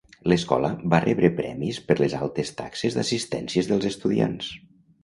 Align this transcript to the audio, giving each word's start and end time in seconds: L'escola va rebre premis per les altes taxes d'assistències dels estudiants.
L'escola 0.31 0.71
va 0.93 1.01
rebre 1.03 1.29
premis 1.41 1.81
per 1.91 1.99
les 2.01 2.17
altes 2.23 2.53
taxes 2.63 2.99
d'assistències 2.99 3.73
dels 3.75 3.91
estudiants. 3.93 4.53